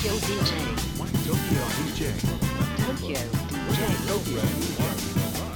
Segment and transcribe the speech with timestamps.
[0.00, 0.56] Tokyo DJ.
[1.28, 2.08] Tokyo DJ.
[2.88, 3.20] Tokyo
[3.60, 3.84] DJ.
[4.08, 4.80] Tokyo DJ.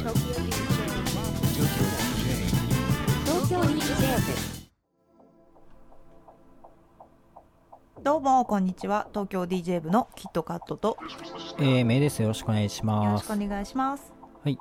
[0.05, 2.29] Tokyo DJ.
[3.25, 4.61] Tokyo DJ.
[8.03, 10.99] どうもこんにちは東京 DJ 部のキットカットと
[11.59, 12.21] えー、メイです。
[12.21, 13.25] よろしくお願いしよろます。
[13.25, 14.13] しくお願いします
[14.45, 14.59] はい。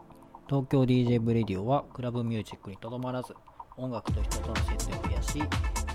[0.48, 3.36] 東京 DJ 部レディオは、クラブミュージックにとどまらず、
[3.76, 5.44] 音楽と人との接点を増やし、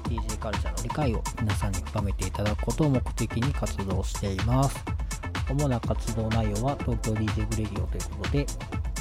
[0.08, 4.82] DJ カルチャーの理解を皆さんに深めていただくことを目的に活動しています。
[5.50, 8.46] 主な活動内容は、東京 DJ 部レディオということで、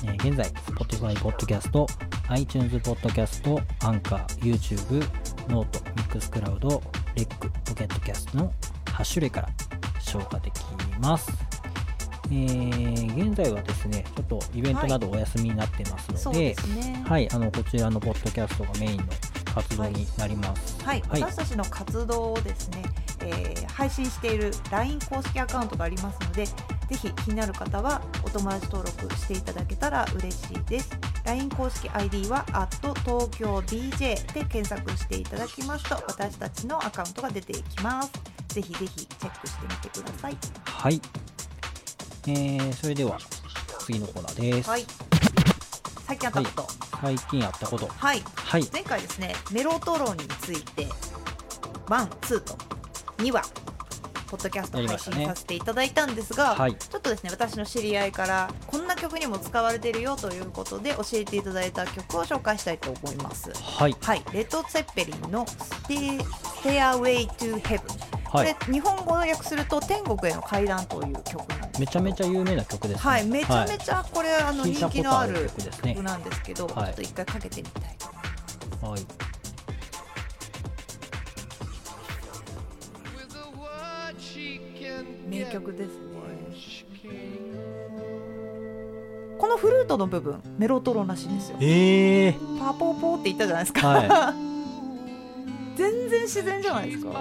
[0.06, 1.86] えー現在、Spotify Podcast、
[2.30, 5.08] iTunes Podcast、Anchor、YouTube、
[5.48, 6.82] Note、Mixcloud、
[7.16, 7.28] REC、
[7.66, 8.52] Pocket Cast の
[8.86, 9.50] 8種類から
[10.00, 10.62] 消化でき
[11.00, 11.32] ます。
[12.30, 19.04] えー現在はですね、ちょっとイベントなどお休みになってますので、ですねはい、あのこちらのポッドキャストがメインの
[19.62, 20.84] 活動になります。
[20.84, 21.22] はい、はい。
[21.22, 22.84] 私たちの活動をですね、
[23.22, 26.54] えー配信している LINE 公式アカウントがありますのでぜ
[26.90, 30.90] ひ気になる方はお友達登録していただけたら嬉しいです。
[31.26, 32.44] LINE 公式 ID は
[32.82, 38.12] 東京 DJ で検索していただきますと私たちのアカウントが出ていきます。
[38.48, 40.38] ぜひぜひチェックしてみてください。
[40.64, 41.02] はい。
[42.30, 43.20] えー、それでは
[43.80, 44.70] 次のコーナーです。
[44.70, 44.86] はい。
[46.08, 47.88] 最近あったこと最近あったこと。
[47.88, 48.68] はいはい。
[48.72, 50.88] 前回ですねメロトロンについて
[51.90, 52.54] one、two と
[53.18, 53.42] 2話
[54.30, 56.76] ポッドキャストを配信させていただいたんですが、はい。
[56.76, 63.96] ちょっとですね私の知り合いからこんな曲にも使われているよということで教えていただいた曲を紹介したいと思いますはい。
[64.02, 65.96] はいレッド・ツェッペリンのステ
[66.62, 67.82] 「Stairway to Heaven」
[68.30, 68.58] こはいれ。
[68.74, 71.46] 日本語を訳すると天国への階段という曲
[71.80, 72.98] めちゃめちゃ有名な曲ですね。
[72.98, 75.94] はいめちゃめゃ、ちゃこれ、あの聞いある気のある曲ですね。
[75.94, 76.86] 曲なんですけど、はい。
[76.86, 78.90] ちょっと一回かけてみたい。
[78.90, 79.02] はい。
[85.30, 86.08] 名曲ですね。
[89.38, 91.58] このフルートの部分メロトロらしですよ。
[91.62, 92.60] えー。
[92.60, 94.34] パポポって言ったじゃないですか、は
[95.78, 97.12] 全然自然じゃないですか。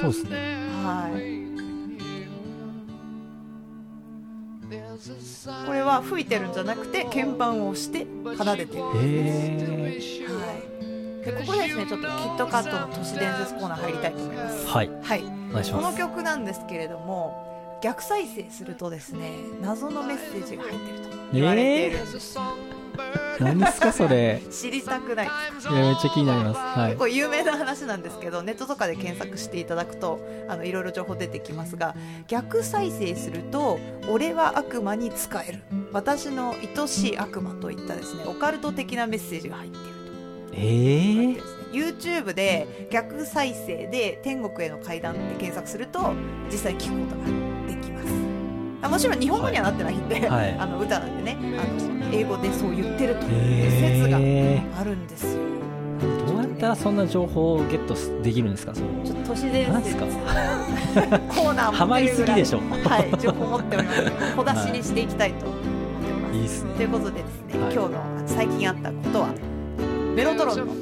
[0.00, 0.36] そうですね。
[0.84, 1.55] はい
[5.66, 10.76] これは吹いてるんじゃなくて鍵盤を押して奏でてるえはい
[11.24, 14.68] でここでですねちょっとキットカットの都市伝説コーナー入りたいと思いますー。
[14.68, 14.90] はい。
[15.02, 15.92] はいお願いしこの。
[15.96, 22.38] 曲なんですけれども逆再生するとですね謎のメッセージが入ってると言われているんです、
[23.40, 24.40] 何ですかそれ。
[24.50, 26.58] 知りたくないいやめっちゃ気になります。
[26.78, 26.98] はい結。
[26.98, 31.94] 構有名な話なんですけどネットとかで検索していただくとあのいろいろ情報出てきますが
[32.28, 35.62] 逆再生すると「俺は悪魔に使える」
[35.92, 39.86] 「私の愛しい悪魔」といったですねオカルト的なメッセージが入っている
[40.52, 46.12] えと言われてー YouTube で逆再生で「天国への階段」って検索すると
[46.50, 47.45] 実際聞くことができます
[48.82, 50.56] あもちろん日本語にはなってないんで、はい。
[50.60, 51.36] あの歌なんでね。
[51.58, 53.70] あの英語でそう言ってるという
[54.02, 55.40] 説がえあるんですよ。
[56.00, 56.26] ー。
[56.26, 58.74] どうやったらそんな情報をゲットできるんですか？
[58.74, 60.04] それちょっと都市伝説なんですか？
[61.28, 62.58] コーナーハマりすぎでしょ。
[62.84, 64.02] はい、情報持っております。
[64.36, 66.36] 小出しにしていきたいと思ってます。
[66.36, 66.40] い。
[66.42, 66.70] いっすね。
[66.76, 67.74] ということでですね、はい。
[67.74, 69.28] 今日の最近あったことは？
[70.16, 70.74] メロトロンの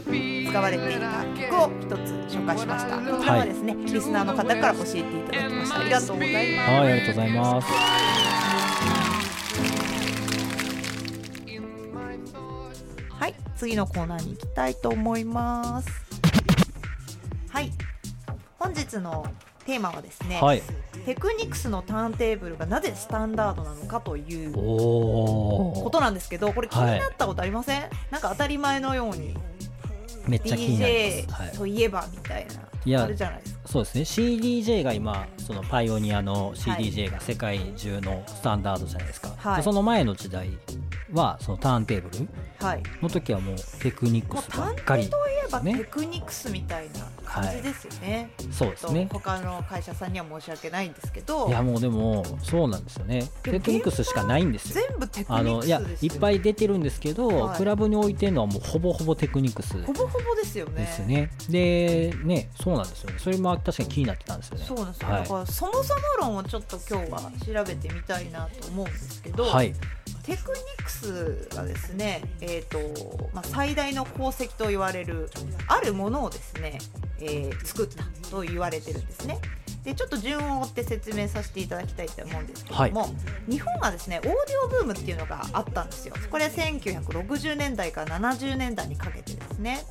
[0.49, 2.99] 使われていた曲を一つ紹介しました。
[2.99, 5.81] こちらはですね、リスナーの方から教えていただきました。
[5.81, 6.71] ありがとうございます。
[6.71, 7.73] はい、ありがとうございます。
[13.11, 15.89] はい、次のコーナーに行きたいと思います。
[17.49, 17.73] はい、
[18.61, 19.27] 本日の
[19.65, 20.63] テーマはですね、はい。
[21.05, 24.53] テクニクスのターンテーブルがなぜスタンダードなのかという。
[24.53, 29.35] ことなんですけどこれ気になったことありません、なんか当たり前のように
[30.27, 31.43] めっちゃ気になります。
[31.43, 31.53] はい。
[31.57, 32.53] といえばみたいな、
[32.85, 34.03] いやあるじゃないですかそうですね。
[34.03, 39.35] CDJ が今そのパイオニアの CDJ が世界中のスタンダードじゃないですか。
[39.37, 40.51] はいでその前の時代
[41.15, 49.09] はそのターンテーブルはいの時はもうテクニクスばっかり体といえばねテクニクスみたいな感じですよね、そうですね。
[49.11, 53.29] 他の会社さんには申し訳ないんですけどいやもうでもそうなんですよね。
[53.43, 54.85] テクニクスしかないんですよ。
[54.89, 61.31] 全部テクあニクスのいやいっぱいい出てるんですけど、はいクラブに置いてるのはもうほぼほぼテクニクスほぼほぼですよねですね。
[61.49, 63.17] でねそうなんですよね。
[63.19, 64.65] それも確かに気になってたんですよね。
[64.67, 69.75] そうなんですよ、はいだからそもそも論をちょっと今日は調べてみたいなと思うんですけど、はい
[70.25, 75.31] テクニクスがですね、えーとまあ、最大の功績と言われる
[75.69, 76.79] あるものをですね、
[77.21, 79.39] えー作ったと言われてるんですね。
[79.85, 83.15] でちょっと順を追って説明させていただきたいと思うんですけども、
[83.47, 84.35] 日本はですねオーディ
[84.65, 86.15] オブームっていうのがあったんですよ。
[86.31, 89.85] これ1960年代から70年代にかけてですね。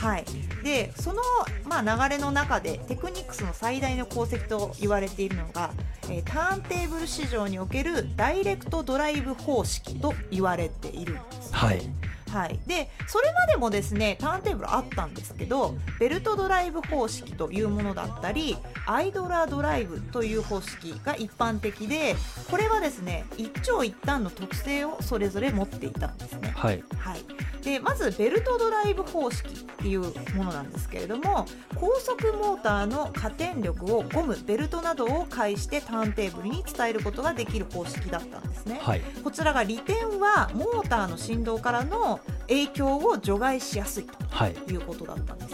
[0.00, 0.24] はい、
[0.64, 1.20] でその、
[1.68, 5.70] まあ、流れの中でテクニックスの最大の功績と言われているのが、
[6.04, 11.54] えーターンテーブル市場におけるダイレクトドライブ方式と言われているんです。
[11.54, 11.82] はい
[12.30, 18.56] はい、でそれまでもですねターンテーブルあったんですけどベルトドライブ方式というものだったり
[18.86, 22.14] アイドラードライブという方式が一般的で
[22.50, 26.52] これはですね一長一短の特性をそれぞれ持っていたんですね。
[26.54, 27.20] はいはい、
[27.64, 30.00] でまずベルトドライブ方式っていう
[30.34, 38.78] ものなんですけれども高速モーターの加点力をゴムベルトなどを介してターンテーブルに伝えることができる方式だったんですね。
[38.82, 45.50] はいこちらが利点はモーターの振動からの影響を除外しやすいはいということだったんです。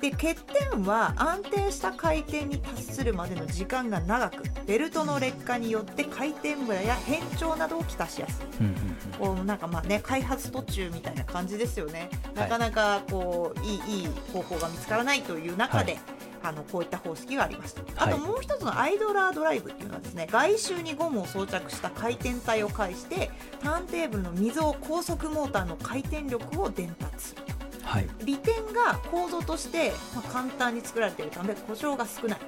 [0.00, 8.46] で欠点は安定した回転に達するまでの時間が長くベルトの劣化によって回転ムラや変調などをきたしやすい。
[8.60, 8.74] うんうん
[9.18, 12.08] こうなんかまあね開発途中みたいな感じですよね。
[12.34, 15.92] なかなかこういいいい方法が見つからないという中で。
[15.92, 18.14] はいあのこういった方式がありましたあはい。
[18.14, 23.30] ともう一つのアイドラードライブっていうのはですね外周にゴムを装着した回転体を介して
[23.62, 27.18] ターンテーブルの溝を高速モーターの回転力を伝達。
[27.18, 27.42] する
[27.82, 28.08] はい。
[28.24, 31.30] 利点が構造として、まあ、簡単に作られている。
[31.32, 32.38] ため故障が少ない。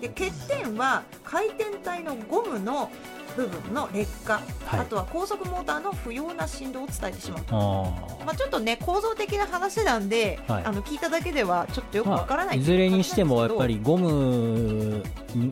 [0.00, 2.90] で欠点は回転体のゴムの
[3.36, 4.80] 部分の劣化、はい。
[4.80, 10.64] あとは高速モーターの不要な振動を伝えてしまうと、あまあ、ちょっとね構造的な話なんで、はい。
[10.64, 15.02] あの聞いただけではちょっとよくわからない、あいずれにしてもやっぱりりゴム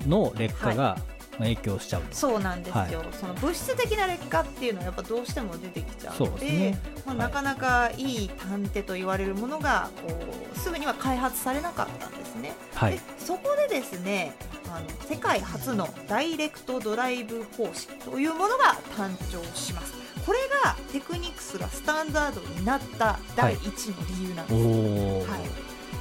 [0.06, 0.98] の劣化が
[1.38, 2.14] 影響しちゃうと。
[2.14, 3.08] そうなんですよ、はい。
[3.12, 6.78] その物質的な劣化っていうのはやっぱどうしても出てきちゃうのでね。
[7.06, 7.18] まあ、はい。
[7.18, 10.18] なかなかいい探偵と言われるものがこ
[10.54, 12.52] うすぐには開発されなかったんですね。
[12.74, 12.92] はい。
[12.92, 14.34] でそこでですね
[14.68, 19.94] あの世界初のダイレクトドライブ方式というものが誕生します。
[20.24, 24.54] これがテクニクスがスタンダードになった第一の理由なんです。
[24.54, 25.38] おおは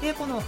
[0.01, 0.43] い、でこの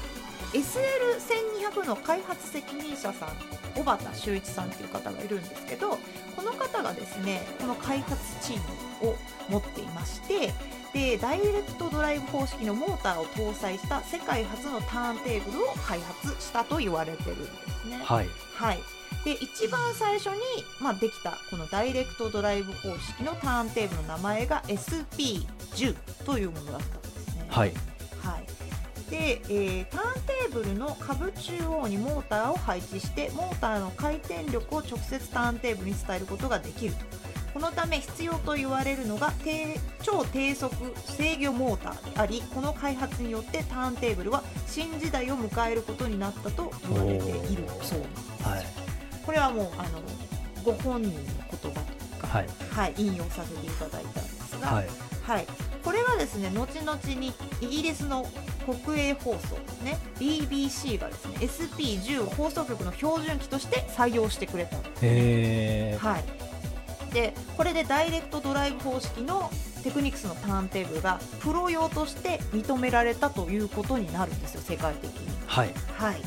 [0.53, 3.29] SL1200 の開発責任者さん
[3.75, 5.97] 小畑修一さんという方がいるんですけど
[6.35, 9.15] この方がですねこの開発チームを
[9.49, 10.53] 持っていまして
[10.93, 17.99] でダイレクトドライブ方式のモーターを搭載した世界初のターンテーブルを開発したと言われてるんですね。
[18.03, 18.79] はいはい、
[19.25, 20.39] で一番最初に、
[20.79, 25.95] まあ、できたこのダイレクトドライブ方式のターンテーブルの名前が SP10
[26.25, 27.47] というものだったんですね。
[27.49, 27.73] はい
[28.21, 28.62] はい
[29.09, 37.23] でえーターンテーブルの下部中央にモーターを配置してモーターの回転力を直接ターンテーブルに伝えることができると。
[37.53, 47.63] このため必要と言われるのが低超低速制御モーターでありこの開発によってターンテーブルは新時代を迎えることになったと言われている。
[47.83, 48.65] そうなんですはい。
[49.23, 50.01] これはもうあの
[50.63, 51.21] ご本人の
[51.61, 52.47] 言葉とか、はい。
[52.71, 54.87] はい、引用させていただいたんですが、はい。
[55.21, 55.47] はい、
[55.83, 58.25] これはですね後々にイギリスの
[58.85, 69.49] 国営放送ですね BBC がですね SP10 放送局の標準機として採用してくれたんですはい、でこれでダイレクトドライブ方式の
[69.83, 75.27] テクニクスのターンテーブルがプロ用として認められたということになるんですよ世界的に。
[75.45, 75.73] はい。
[75.97, 76.21] はい、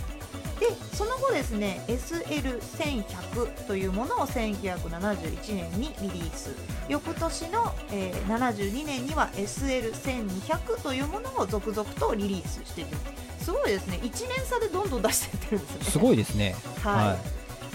[0.60, 0.66] で
[0.96, 6.50] その後ですね SL1100 というものを1971年にリリース。
[6.88, 13.00] 翌年の、えー72年には SL1200 というものを続々とリリースしていきま
[13.38, 13.98] すすごいですね。
[14.02, 15.84] 1年差でどんどん出していってるんですよね。
[15.84, 16.56] すごいですね。
[16.82, 16.94] はい。
[17.10, 17.16] は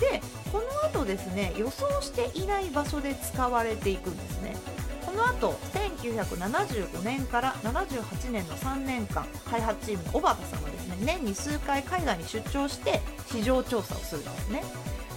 [0.02, 0.22] で
[0.52, 4.56] この後ですね予想していない場所で使われていくんですね
[5.12, 14.64] この後1975年から78年の3年間開発チームの小畑さんはですね年に数回海外に出張して市場調査をするんですね。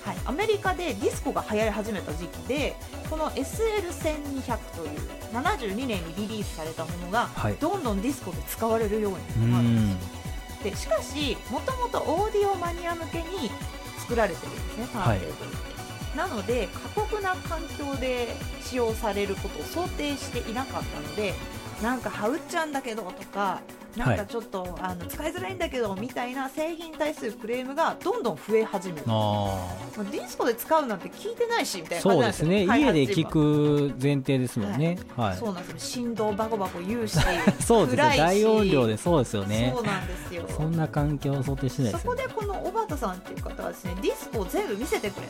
[0.04, 2.76] はい、アメリカでディスコが流行り始めた時期で
[3.08, 4.98] この SL1200 という
[5.32, 7.54] 72年にリリースされたものがはい。
[7.54, 13.50] どんどんディスコで使われるよううになるんんですでしかしもともとオーディオマニア向けに
[13.98, 15.73] 作られてるんですねターンテーブルって、
[16.16, 18.28] なので過酷な環境で
[18.62, 21.34] 使用されることを想定していなかったので
[21.82, 23.60] なんかハウっちゃうんだけどとか
[23.96, 29.04] なんかちょっと、あの使いづらいんだけどみたいな製品に対するクレームがどんどん増え始める。
[29.06, 29.68] あ
[30.10, 32.14] ディスコで使うなんて聞いてないしみたいあな。
[32.22, 32.76] 感じそうですね。
[32.76, 34.98] 家で聞く前提ですもんね。
[35.16, 35.36] はい。
[35.36, 35.78] そうなんですよ。
[35.78, 37.18] 振動バコバコ言うし
[37.64, 38.16] そうですね。
[38.16, 39.72] 大音量でそうですよね。
[39.72, 40.44] そうなんですよ。
[40.48, 45.28] そんな環境を想定してないでそこでこの小畑さんっていう方はですねディスコを全部見せてくれ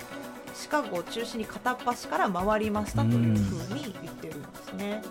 [0.55, 5.03] シカゴを中心に片っ端から回りましたというふうに言ってるんですね。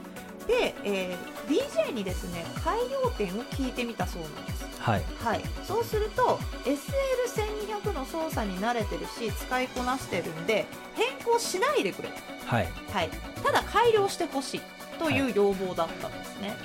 [0.47, 4.65] で、えー DJ にですね改良点を聞いてみたそうなんです。
[4.79, 5.03] はい。
[5.19, 12.09] はい、そうすると SL1200 の操作に慣れてるし使いこなしてるんで変更しないでくれ、
[12.45, 12.67] はい。
[12.91, 13.09] はい、
[13.43, 14.61] ただ改良してほしい
[14.93, 16.55] という要望だったんですね、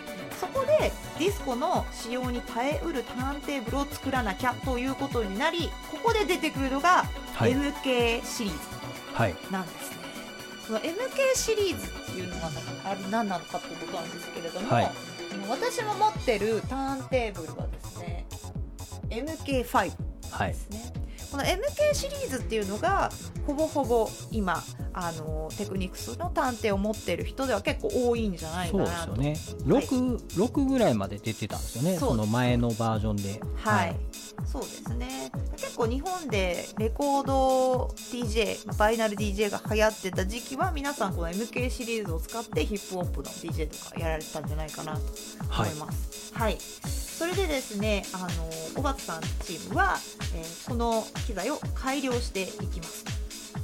[0.40, 7.04] そこでディスコの使用に耐えうるターンテーブルを作らなきゃということになりここで出てくるのが
[7.34, 7.52] はい。
[7.52, 8.58] MK シリーズ
[9.14, 9.96] はいなんですね、
[10.66, 10.90] その MK
[11.34, 12.50] シリーズっていうのが
[12.84, 14.90] あれ何なのかっていうことなんですけれども、はい。
[15.48, 18.26] 私も持ってるターンテーブルはですね
[19.10, 19.92] MK5
[20.30, 20.92] はいですね
[21.30, 23.10] この MK シリーズっていうのが
[23.46, 29.36] ほぼほぼ今あのテクニクスの探偵を持ってる人では結構多いんじゃないかそうでなとすよね。
[29.66, 31.98] 6, 6ぐらいまで出てたんですよね。
[31.98, 33.40] その前のバージョンで。
[33.56, 33.96] はい、
[34.46, 45.00] そうですね結構日本でレコード DJ バイナル DJ が流行ってた時期は皆さんこの MK シリーズを使ってヒップホップの DJ とかやられてたんじゃないかなと
[45.48, 46.34] はい思います。
[46.34, 48.26] はい、それでですね、あの
[48.76, 49.96] 小畑さんチームは、
[50.36, 53.04] えーこの機材を改良していきます。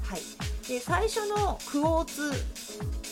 [0.03, 0.54] はい。
[0.69, 2.33] で最初のクォーツ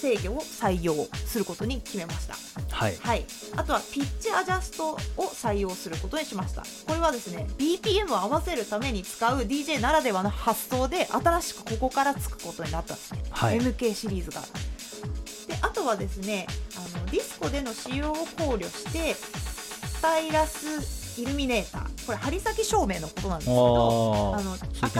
[0.02, 0.94] 制御を採用
[1.26, 2.34] することに決めました。
[2.74, 3.24] はいはい。
[3.56, 6.62] あとはピッチアジャストを採用することにしました。
[6.86, 13.22] これはですね、BPM を合わせるために使う DJ ならではの発想で新しくここからつくことになったんですね。
[13.30, 14.40] はい MK シリーズが。
[14.40, 24.56] であとはですねあのディスコでの使用を考慮してスタイラスイルミネーターこれ針先照明のことなんですけどああの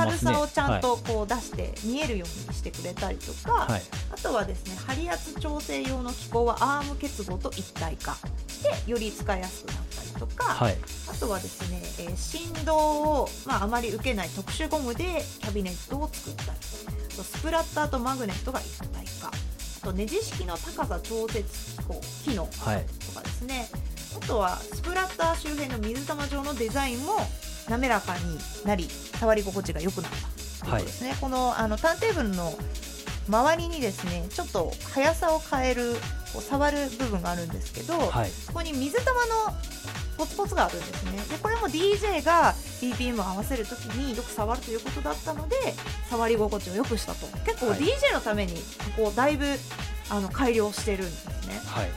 [0.07, 3.83] 明るさをちゃんとこう出して見えるようにしてくれたりとか、はい。
[4.11, 8.16] あとはですね針圧調整用の機構はアーム結合と一体化。
[8.49, 10.76] してより使いやすくなったりとか、はい。
[11.11, 16.49] あとはですね、えー振動を、まあ、あまり受けない特殊ゴムでキャビネットを作ったり。
[16.50, 19.28] あとスプラッターとマグネットが一体化。
[19.83, 21.42] あとネジ式の高さ調節
[21.76, 23.69] 機構機能はいとかですね
[24.16, 27.14] あとはスプラッター周辺の水玉状のデザインも
[27.69, 32.54] 滑らかになり触り心地が良くなったということですね、このあのターンテーブルの
[33.28, 35.95] 周りにですねちょっと速さを変える
[36.33, 38.31] こう触る部分があるんですけど、はい。
[38.31, 39.54] そこに水玉の
[40.16, 41.12] ポツポツがあるんですね。
[41.31, 45.57] でこれも DJ が BPM を合わせるときによく触るということだったので
[46.09, 47.26] 触り心地を良くしたと。
[47.45, 47.81] 結構はい。
[47.81, 48.54] DJ のために
[48.97, 49.47] ここだいぶ
[50.11, 51.61] あの改良してるんですね。
[51.66, 51.90] はい。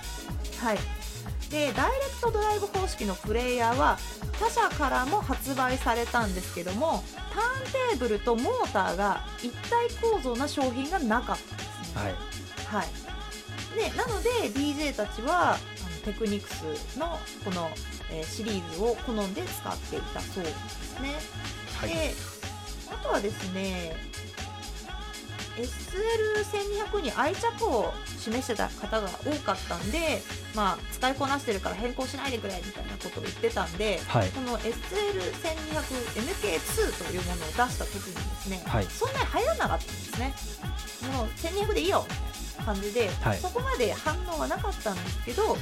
[0.57, 1.04] はい
[1.49, 3.97] でダイレクトドライブ方式のプレイヤーは
[4.39, 12.15] 他社からも発売されたんですけどもターンテーブルとモーターが一体構造な商品がなかったんですねはい。
[12.65, 12.87] はい、
[13.75, 15.57] でなので DJ たちはあの
[16.03, 17.69] テクニクスのこの、
[18.11, 21.15] えーシリーズを好んで使っていたそうですね。
[21.79, 21.89] はい。
[21.89, 22.13] で
[22.91, 23.95] あとはですね
[25.57, 30.21] SL1200 に愛着を示してた方が多かったんで、
[30.55, 34.29] まあ、使いこなしてるから変更しないでくれみたいなことを言ってたんで、はい。
[34.29, 38.85] この SL1200MK2 というものを出した時にですね、はい。
[38.85, 40.33] そんなに流行らなかったんですね。
[41.13, 42.05] もう1200でいいよ
[42.65, 43.37] 感じで、はい。
[43.37, 45.55] そこまで反応はなかったんですけどあの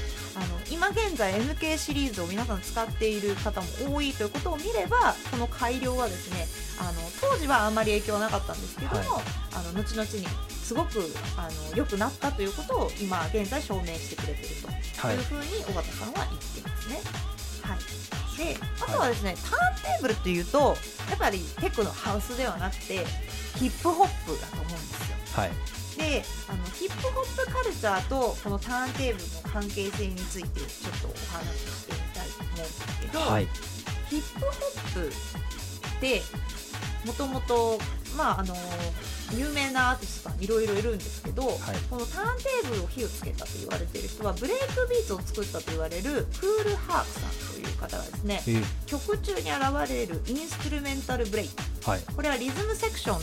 [0.72, 6.48] 今現在 MK シリーズを皆さん使っている方も多いということを見ればこの改良はですね
[6.80, 9.08] あの当時はあんまり影響はなかったんですけども、はい。
[9.56, 11.00] あの後々にすごく
[11.38, 17.02] あの良くなったということを今現在証明してくれているとはいいうふうに尾形さんは言っていますね。
[17.64, 20.76] はい、であとはですね、ターンテーブルっていうと
[21.10, 23.06] やっぱりテクのハウスではなくて
[23.56, 25.18] ヒップホップだと思うんですよ。
[25.34, 25.52] はい。
[25.98, 33.48] であのヒップホップカルチャーとこのターンテーブルの関係性についてちょっとお話ししてみたいと思うんですけど、はい。
[34.10, 35.12] ヒップホップ
[35.98, 36.22] って
[37.06, 37.80] もともと
[38.18, 38.56] まああの
[39.34, 41.58] 有名なアーティストさんいろいろいるんですけど、はい。
[41.90, 51.90] このターンテーブルを火をつけたと言われている人はブレイクビーツを作ったと言われるクールハークさんという方がですねえー曲中に現れるインストゥルメンタルブレイク。
[51.90, 52.02] はい。
[52.16, 53.16] これはリズムセクション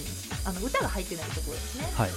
[0.48, 1.86] あの歌が入ってないところですね。
[1.94, 2.10] はい。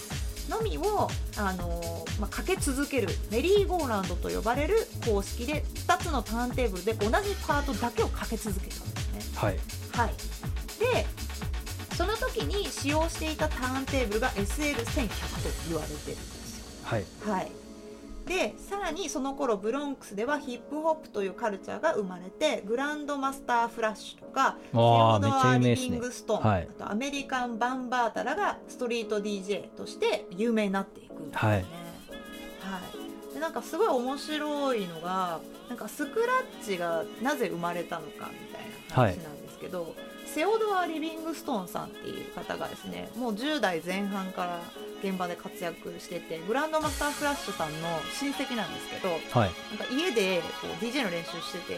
[0.49, 9.37] のみを、あのーまあ、かけ続けるメリーゴーランドと呼ばれる方式で2つのターンテーブルで同じパートだけをかけ続けたんですね。
[9.37, 9.59] はい。
[9.93, 10.13] はい、
[12.33, 15.15] 時に使用していたターンテーブルが SL1100 と
[15.69, 16.65] 言われてるんですよ。
[16.83, 17.05] はい。
[17.25, 17.51] はい。
[18.25, 31.49] でさらにその頃ブロンクスではヒップホップというカルチャーが生まれてグランドマスターフラッシュとかセオドア・リビングストーン、はいあとアメリカン・バンバータラがストリート DJ として有名になっていくんですね。
[31.49, 31.57] はい。
[31.57, 31.63] はい。
[33.33, 36.25] でなんかすごい面白いのがなんかスクラ
[36.61, 39.95] ッチがなぜ生まれたのかみたいな話なんですけど、
[40.33, 44.59] セオドア・リビングストーンさんっていう方がですねもう10代前半から
[45.03, 47.87] 現場で活躍しててグランドマスターフラッシュさんの
[48.19, 49.51] 親戚なんですけどはい。
[49.77, 51.77] なんか家でこう DJ の練習してて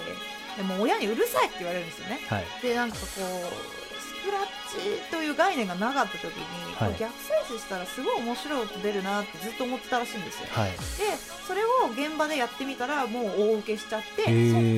[0.56, 2.20] でも親にうるさいって言われるんですよね。
[2.30, 2.46] はい。
[2.62, 6.96] でなんかこうクラッチという概念がなかった時に、はい。
[6.98, 10.48] 逆再生したらすごい面白い音出るなってずっと思ってたらしいんですよ。
[10.52, 10.72] はい。
[10.72, 10.78] で
[11.46, 14.24] それを現場でやってみたらもう大受けしちゃって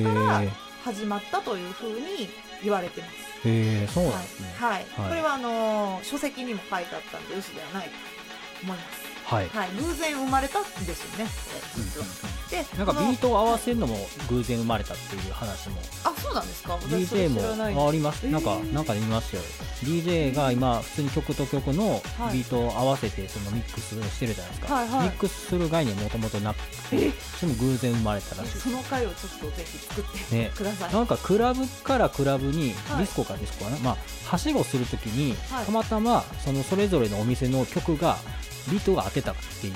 [0.02, 0.42] そっから
[0.84, 2.28] 始まったというふうに
[2.62, 4.54] 言われてますへえそうなんですね。
[4.58, 5.08] はい、はい。
[5.10, 7.90] これはあのー書籍にも書いてあったんで嘘ではないと
[8.64, 8.98] 思います。
[9.34, 9.48] はい。
[9.48, 9.70] はい。
[9.76, 11.30] 偶然生まれたんですよね
[11.76, 12.06] 実は
[12.50, 13.96] でなんかビートを合わせるのも
[14.30, 15.76] 偶然生まれたっていう話も。
[16.04, 19.42] あそうなんですか？DJ もあります、なんかなんかで見ましたよ。
[19.82, 22.38] DJ が今普通に曲と曲のはい。
[22.38, 25.02] ビートを合わせてそのミックスをしてるじゃないですか、はいはい。
[25.04, 28.58] ミックスする概念もともとなくてそれも偶然生まれたらしい。
[28.58, 30.50] その回をちょっとぜひ作ってね。
[30.56, 32.98] ください、なんかクラブからクラブに、はい。
[32.98, 35.66] ディスコかディスコかな、まあ、はしごするときに、はい。
[35.66, 38.16] たまたまそのそれぞれのお店の曲が
[38.70, 39.72] ビートが当てたっていう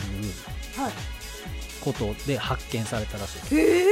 [0.80, 0.92] はい
[1.82, 3.56] ことで発見されたらしい。
[3.56, 3.84] へえ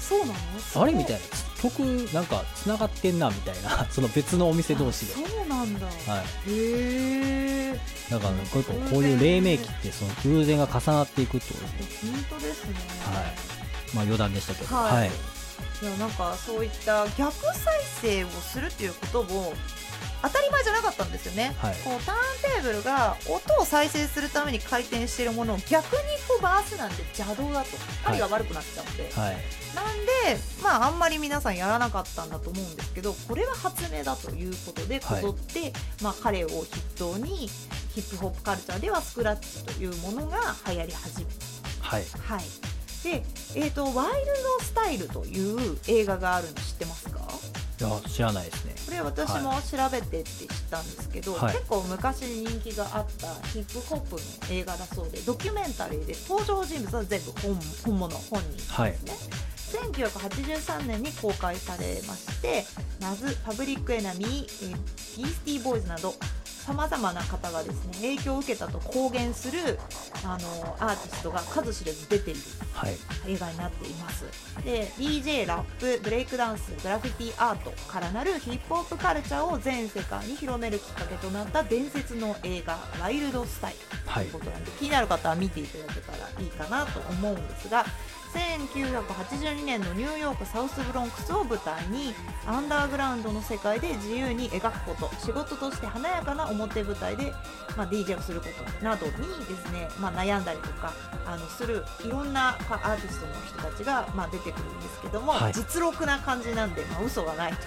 [0.00, 0.34] そうなの？
[0.82, 0.92] あれ？
[0.92, 1.20] みたいな。
[1.60, 1.80] 曲
[2.12, 3.86] なんかつながってんなみたいな。
[3.90, 5.14] その別のお店同士で。
[5.14, 5.86] あそうなんだ。
[5.86, 6.50] はい。
[6.50, 7.80] へえ。
[8.10, 12.74] だから、ね、こういうこういう黎明期ってその偶然が重なっていくってことですね本当ですね。
[13.04, 13.24] はい。
[13.94, 14.74] まあ余談でしたけど。
[14.76, 15.10] はい、はい
[15.82, 19.52] いやなんかそういった逆再生をするっていうことも
[20.22, 21.74] 当たり前じゃなかったんですよね、はい。
[21.84, 22.18] こうターン
[22.54, 27.68] テーブルが音を再生するために回転しているものを逆にこう回すなんて邪道だと。
[28.02, 29.36] 針が悪くなっちゃうんで、はい。
[29.74, 35.22] なんでまああんまり皆さんやらなかったんだと思うんですけどこれは発明だということでこはい。
[35.22, 36.64] ぞって、まあ、彼を筆
[36.96, 37.48] 頭に
[37.94, 41.30] ヒップホップカルチャーではスクラッチというものが流行り始め
[41.80, 42.04] はい。
[42.18, 42.75] はい。
[43.06, 43.22] で、
[43.54, 44.26] えーと、ワイル
[44.58, 47.20] ドスタイルという映画があるの知ってますか？
[47.78, 48.74] いや知らないですね。
[48.86, 51.54] これ私も調べてって知ったんですけど、はい。
[51.54, 54.20] 結構昔に人気があったヒップホップの
[54.50, 58.98] 映画だそうでドキュメンタリーで登場人物は全部本本物本人ですね、はい
[59.76, 62.64] 1983年に公開されまして
[63.00, 66.14] ナズパブリックエナミーえービースティーボーイズなど
[66.44, 69.78] さまざまな方がですね影響を受けたと公言する
[70.24, 72.40] あのアーティストが数知れず出ている
[72.74, 72.94] はい。
[73.28, 74.24] 映画になっています。
[74.64, 83.78] で DJ ラップブレイクダンスグラフィティアートからなるヒップホップカルチャーを全世界に広めるきっかけとなった伝説の映画「ワイルドスタイル」
[84.10, 84.26] はい。
[84.26, 87.86] ということなんで気になる方は見ていただけたらいいかなと思うんですが
[88.36, 92.14] 1982年のニューヨークサウスブロンクスを舞台に
[92.46, 97.32] アンダーグラウンドの世界で自由に描くこと仕事として華やかな表舞台で、
[97.76, 98.46] まあ、DJ をするこ
[98.78, 100.92] となどにですね、まあ、悩んだりとか
[101.26, 105.52] あのするいろんなかアーティストの人たちが、まあ、出てくるんですけども、はい。
[105.52, 107.58] 実録な感じなんで、まあ、嘘がないと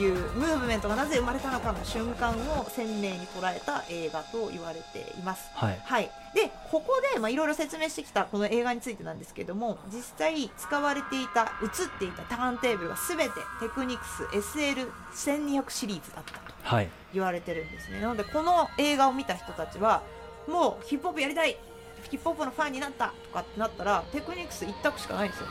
[0.00, 5.50] いうムーブメントがなぜ生まれたのかの瞬間を鮮明に捉えた映画と言われています。
[5.54, 5.80] はい。
[5.84, 14.22] はい、でここでまあいろいろ説明してきたこの映画についてなんですけども実際使われていた映っていたターンテーブルは全てテクニクス
[14.56, 16.88] SL1200 シリーズだったとはい。
[17.12, 18.00] 言われてるんですね。
[18.00, 20.02] なのでこの映画を見た人たちは
[20.48, 21.56] もうヒップホップやりたい
[22.10, 25.46] ヒップホップのファンになったとかってなったらテクニクス一択しかないんですよ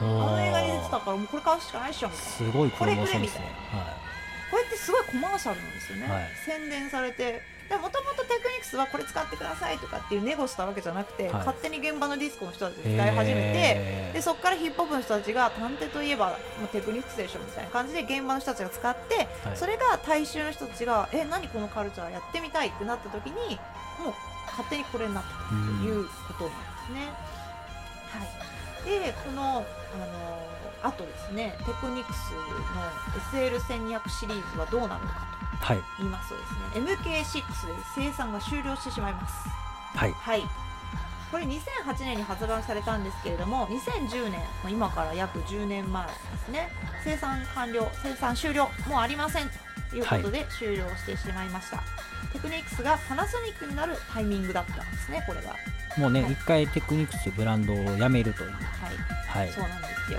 [0.00, 2.30] あの映画に出てたからもうこれ買うしかないっしょみたいな。
[2.30, 3.44] すごいプロモーションですね。
[4.50, 6.28] これってすごいコマーシャルなんですよね、はい。
[6.44, 7.42] 宣伝されて。
[7.72, 11.32] もともとテクニクスはこれ使ってくださいとかっていうネゴしたわけじゃなくて、はい。
[11.32, 19.56] 勝手に現場のディスコの人たちはいが使い始めて、でそこからヒップホップの人たちが探偵といえばもうテクニクスでしょみたいな感じで現場の人たちが使って、はい。
[19.56, 23.56] それが大衆の人たちがえ何このカルチャーやってみたいってなった時に
[24.04, 24.14] もう
[24.48, 26.56] 勝手にこれになったということなんで
[26.88, 27.08] すね。
[28.12, 28.24] は
[28.86, 30.42] い、でこのあの
[30.82, 35.76] あとですねテクニクスの SL1200 シリーズはどうなるのかはい。
[35.78, 39.34] と言いますとですね MK6 で生産が終了してしまいます。
[39.96, 40.12] はい。
[40.12, 40.42] はい。
[41.30, 46.12] これ2008年に発売されたんですけれども2010年まあ今から約10年前で
[46.44, 46.68] すね
[47.02, 49.48] 生産完了生産終了もうありません
[49.88, 51.82] ということで終了してしまいました、
[52.32, 55.56] テクニクスがパナソニックになるタイミングだったんですねこれが。
[55.96, 56.32] もうねはい。
[56.32, 58.50] 一回テクニクスブランドをやめるという。
[58.50, 59.44] はい。
[59.44, 59.52] はい。
[59.52, 60.18] そうなんですよ。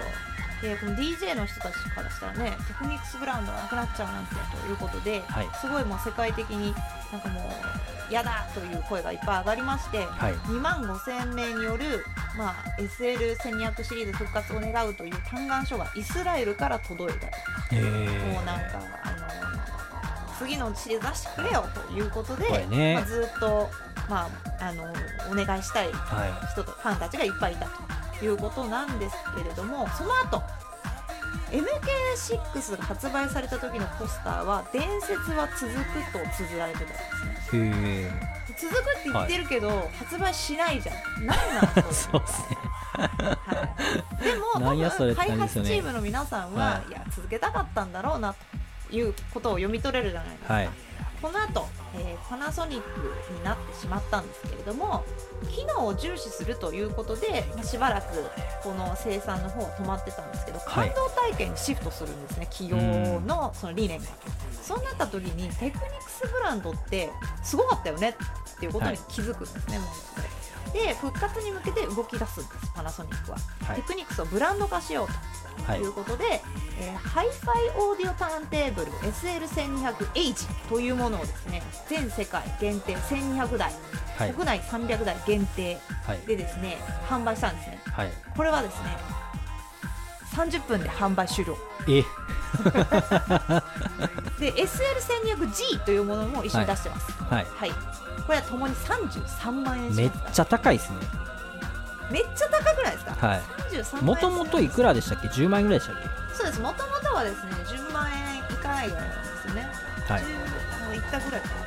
[0.61, 5.47] でこの DJ の人たちからしたらねテクニクスブランドがなくなっちゃうなんてということで、はい。
[5.59, 6.73] すごいもう世界的に
[7.11, 7.43] なんかもう
[8.09, 10.33] 嫌だという声がいっぱい上がりまして、はい。
[10.33, 12.05] 2万5000名による、
[12.37, 17.33] まあ、SL1200 シリーズ復活を願うという嘆願書がイスラエルから届いたり
[17.71, 17.81] え
[18.33, 19.82] もうなんかあの
[20.43, 22.95] 次のシリーズ出してくれよということで、ね。
[22.95, 23.69] まあ、ずっと、
[24.09, 24.27] ま
[24.59, 24.83] あ、あの
[25.31, 27.67] お願いしたいは人とファンたちがいっぱいいた
[28.19, 30.41] ということなんですけれどもその後
[31.51, 35.79] MK6 が発売された時のポスターは「伝説は続く」
[36.11, 36.95] と綴られてたんで
[37.49, 38.33] すね。
[38.57, 40.95] 続くって言ってるけど、発売しないじゃん。
[41.25, 41.91] 何なのえそれ？
[41.93, 42.57] そうですね。
[42.93, 43.07] は
[44.21, 48.39] い、でも多分開発チームの皆さんは、、はいや続けたかったんだろうなと
[48.97, 50.69] いうことを読み取れるじゃないですか、はい。
[51.21, 55.03] この後、えーパナソニックになってしまったんですけれども
[55.51, 58.07] 機能を重視するということで、まあしばらく
[58.63, 60.89] この生産の方は止まってたんですけどはい。
[60.89, 62.77] 感動体験にシフトするんですね、企業
[63.21, 64.07] のその理念が。
[64.61, 67.11] そうなった時にテクニクスブランドって
[67.43, 68.15] すごかったよね
[68.55, 69.87] っていうことに気づくんですね、もう。
[69.89, 70.25] 一回
[70.71, 73.75] で復活に向けて動き出すんですパナソニックは、はい。
[73.77, 75.13] テクニクスをブランド化しようと
[75.71, 75.81] はい。
[75.81, 76.41] うことで、
[76.79, 83.71] えーハイファイオーディオターンテーブル SL1200H というものをですね全世界限定1200台、
[84.17, 84.33] はい。
[84.33, 86.19] 国内300台限定はい。
[86.25, 87.79] でですね販売したんですね。
[87.91, 88.11] はい。
[88.35, 88.97] これはですね
[90.35, 91.55] 30分で販売終了。
[91.87, 92.01] え？
[94.39, 97.11] で SL1200G というものも一緒に出してます。
[97.23, 97.45] はい。
[97.45, 97.71] はい、
[98.25, 100.97] これはともに33万円しめっちゃ高いですね。
[102.11, 103.41] めっちゃ高くないですか、はい。
[103.71, 105.97] 33万円もともといくらでしたっけ？10万円ぐらいでしたっ
[106.33, 106.61] そうです。
[106.61, 109.67] もともとはですね10万円いかないぐらいなんですよね。
[110.07, 110.23] けはい。
[110.23, 111.63] 10もいったぐらいかな。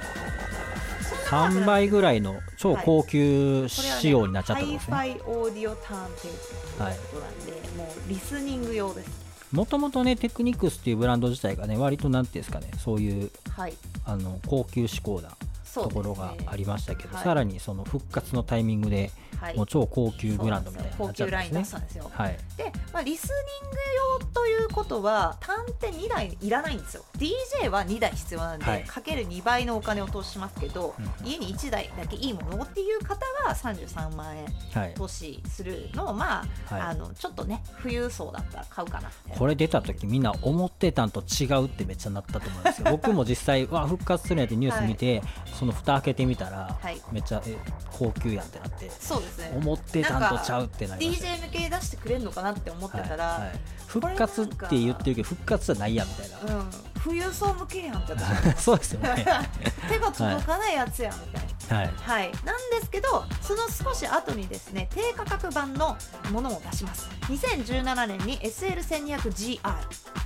[1.27, 4.95] 3倍ぐらいの超高級仕様になっちゃったんですね。
[4.95, 6.31] ハイファイオーディオターンテー
[6.77, 9.11] ブルはいということなんで、もうリスニング用です。
[9.53, 13.75] もともとねテクニクスっていうブランド自体がね割となんていうんですかねそういうはい。
[14.05, 17.25] あの高級志向なそうですねところがありましたけど、はい。
[17.25, 19.11] さらにその復活のタイミングで
[19.41, 19.57] はい。
[19.57, 21.65] もう超高級ブランドみたいにな高っちゃ級ライン出ったんですね。
[21.67, 22.11] したんですよ。
[22.13, 22.39] はい。
[22.57, 23.77] で、まあ、リスニング
[24.23, 27.05] 用ということは単点2台いらないんですよ。
[27.19, 28.85] DJ は2台必要なんで、はい。
[28.85, 34.95] かける2倍のお金を投資しますけど、うん家に1台だけいいものっていう方は33万円はい。
[34.95, 36.81] 投資するのをまあ,、はい。
[36.83, 42.89] あのちょっとね富裕層だったら買うかなこれ出た時みんな思ってたんと違うってめっちゃなったと思うんですよ。
[42.91, 45.23] 僕も実際わ復活するんやってニュース見て、
[45.59, 47.01] その蓋開けてみたら、はい。
[47.13, 47.57] めっちゃえ
[47.93, 49.53] 高級やんってなってそうですね。
[49.57, 51.27] 思ってたんとちゃうってなりました。
[51.27, 53.61] DJ 向けに出してくれるのかなって思ってたら、はいはい。
[53.87, 56.57] 復活って言ってるけど復活じゃないやんみたいな。
[56.57, 56.71] うん、
[57.03, 58.57] 富裕層向けやんって私。
[58.63, 59.27] そうですよね。
[59.89, 61.56] 手が届かないやつやんみたいな。
[61.69, 61.93] はい。
[61.97, 65.97] はい、なんですけどその少し後にですね低価格版の
[66.31, 67.09] ものを出します。
[67.23, 69.61] 2017年に SL1200GR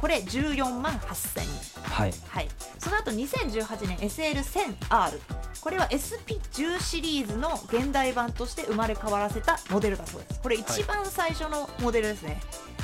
[0.01, 1.91] これ14万8000円。
[1.91, 2.15] はい。
[2.29, 2.49] はい。
[2.79, 5.19] その後2018年 SL1000R
[5.61, 10.41] これは SP10 シリーズの現代版として生まれ変わらせたモデルだそうです。
[10.41, 12.41] これ一番最初のモデルですね、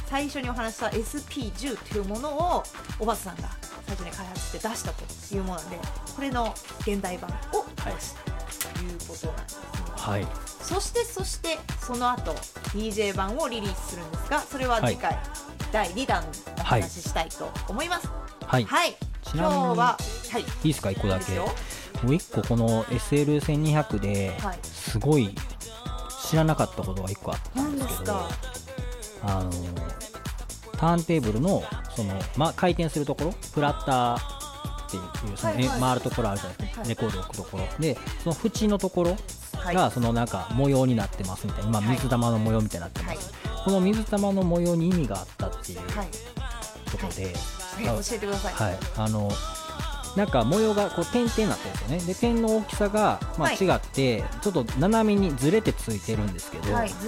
[0.07, 2.62] 最初にお話しした SP10 というものを
[2.99, 3.49] おばさんが
[3.87, 5.79] 最初に開発して出したというものなんで
[6.14, 9.61] これの現代版を出したということなんですね、
[9.97, 10.27] はい。
[10.62, 12.33] そしてそしてその後
[12.75, 15.19] DJ 版をリリースするんですがそれは次回、
[15.73, 16.25] 第2弾
[16.59, 18.09] お話ししたいと思います。
[18.45, 18.97] はい、はい、
[19.35, 19.99] 今日はは
[20.38, 20.40] い。
[20.40, 21.33] いいですか1個だけ。
[21.38, 21.47] も
[22.05, 24.59] う1個この SL1200 ではい。
[24.62, 25.35] すごい
[26.29, 28.29] 知らなかったことが1個あったん何でけどですすか？
[29.23, 29.51] あの
[30.77, 31.62] ターンテーブルの
[31.95, 34.46] その、ま、回転するところプラッター
[34.87, 35.77] っていうその、はいはい。
[35.77, 37.64] え回るところあるじゃないですか、はいレコードを置くところ。
[37.79, 39.16] でその縁のところ
[39.57, 39.75] はい。
[39.75, 41.88] がそのなんか模様になってますみたいな、今はい。
[41.96, 43.33] 水玉の模様みたいになってます、
[43.64, 46.07] この水玉の模様に意味があったっていうはい。
[46.92, 47.31] ことで、は
[48.01, 48.53] い、教えてください。
[48.55, 49.31] はい、あの
[50.16, 51.99] なんか模様がこう点々になってるんですよね。
[52.07, 53.57] で点の大きさが、まあ、はい。
[53.57, 56.64] 違って、ちょっと斜めにずれてついてるんですけど、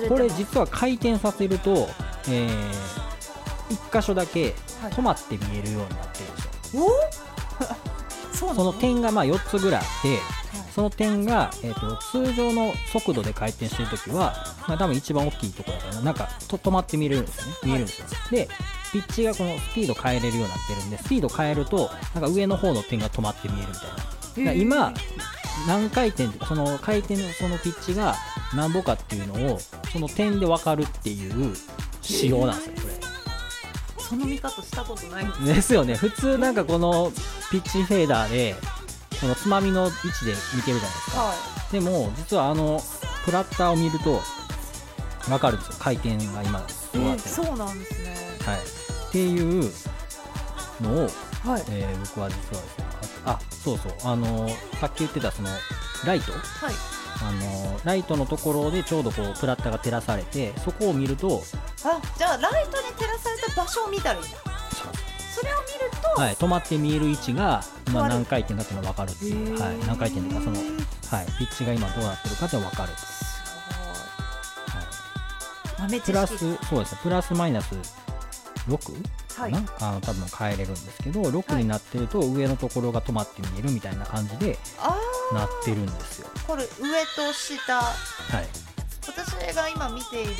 [0.08, 1.88] これ実は回転させると、
[2.28, 2.48] え
[3.70, 4.92] 1箇所だけはい。
[4.92, 6.88] 止まって見えるようになってるんですよ、お
[8.38, 8.72] その？
[8.72, 10.18] 点がまあ4つぐらいあってはい。
[10.72, 14.35] その点が、えー、と通常の速度で回転してるときは、
[14.68, 17.53] まあ、多分一番大きいところだからなんかと止まって見れるんですよね。
[17.64, 18.48] 見えるんですよ、で
[18.92, 23.96] ピッチがこのスピード変えれるようになってるんでスピード変えるとなんか上の方の点が止まって見えるみたいな。
[23.96, 24.05] だか
[24.44, 24.94] ら今
[25.66, 28.14] 何回転その回転のそのピッチが
[28.55, 29.59] 何歩かっていうのを
[29.92, 31.55] その点で分かるっていう
[32.01, 32.94] 仕様なんですよこれ
[34.09, 35.44] その見方したことないんです。
[35.44, 37.12] ですよね普通なんかこの
[37.51, 38.55] ピッチフェーダーで
[39.21, 41.35] このつまみの位置で見てるじゃないですかは
[41.73, 42.81] でも実はあの
[43.25, 44.21] プラッターを見ると
[45.29, 47.16] 分かるんですよ回転が今どうない。
[47.16, 48.16] ってるのかそうなんですね。
[48.47, 49.71] はい、っていう
[50.81, 51.64] のを、はい。
[51.71, 52.85] えー僕は実はですね
[53.27, 54.49] ああそうそうあの
[54.81, 55.49] さっき言ってたその
[56.07, 56.97] ライトはい。
[57.20, 61.42] あのライトのところでちょうどこうプラッターが照らされてそこを見ると、
[61.85, 64.38] あ、じゃあライトに照らされた場所を見たらいいんだ。
[65.38, 72.92] それを見ると、はい、止まって見える位置が今変わる何回転かっていうのが分かるっていう、はい、何回転とかその、すはい、ピッチが今どうなってるかって分かる、
[75.76, 75.88] ごい。
[75.88, 76.12] 豆知識。
[76.12, 77.76] プラスそうですねプラスマイナス
[78.68, 78.92] 6
[79.38, 79.53] はい。
[79.53, 84.96] なあの多分変えれるんですけど6になってると上のところが止まって見えるみたいな感じであ
[85.33, 86.29] なってるんですよ。
[86.35, 86.68] あ、これ上
[87.16, 87.74] と下。
[87.74, 87.92] は
[88.40, 88.46] い、
[89.07, 90.33] 私が今見ている、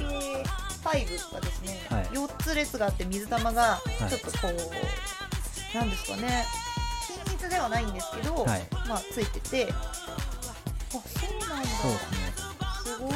[0.00, 2.04] えー NK5 がですね、はい。
[2.06, 4.10] 4つ列があって水玉がい。
[4.10, 6.44] ちょっとこう、なんですかね。
[7.24, 8.66] 均一ではないんですけど、はい。
[8.88, 9.72] まあついてて。
[9.72, 9.92] あ
[10.90, 11.66] そうなんだ。
[11.66, 12.32] すね。
[12.84, 13.12] すごい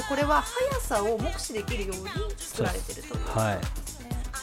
[0.00, 2.08] でこれは速さを目視できるように
[2.38, 3.38] 作られてるという。
[3.38, 3.56] はい。
[3.56, 3.60] ね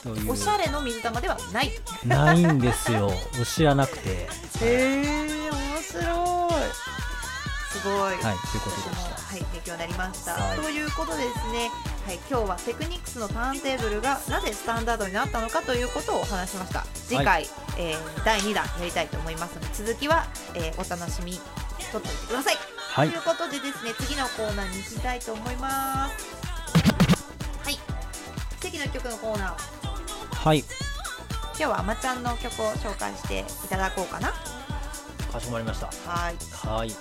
[0.04, 0.32] という。
[0.32, 1.72] おしゃれの水玉ではない。
[2.06, 3.12] ないんですよ。
[3.44, 4.10] 知らなくて。
[4.10, 4.28] へ
[4.62, 6.88] え面白い。
[7.72, 9.16] すごい、はいということでした。
[9.16, 10.34] はい、勉強になりました。
[10.34, 10.60] はい。
[10.60, 11.72] ということでですね、
[12.06, 16.86] はい、今日はテクニックスのターンテーブルがなぜスタンダードになったのかということをお話ししました。
[16.94, 21.42] 次回、えー第2弾やりたいと思いますので、続きは、えーお楽しみに。
[21.92, 22.77] とっておいてください。
[22.98, 26.26] はいということでですね、次のコーナーに行きたいと思います。
[27.64, 27.76] はい、
[28.60, 29.56] 奇跡の曲のコーナー。
[30.36, 34.34] はい今日はあまちゃんの曲を紹介していただこうかな。
[35.32, 36.36] かしこまりましたはい。
[36.52, 36.92] はい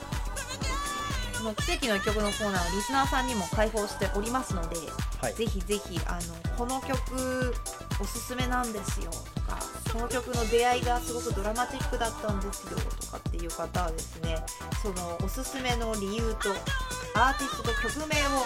[1.38, 4.76] この奇跡の曲のコーナーをリスナーさんにも開放しておりますので、
[5.22, 7.54] はいぜひぜひあのこの曲
[7.98, 9.58] おすすめなんですよとか
[9.92, 14.36] この曲の出会いがすごくドラマチックだったんですよとかっていう方はですね
[14.82, 16.50] そのおすすめの理由と
[17.18, 18.42] アーティストと曲名を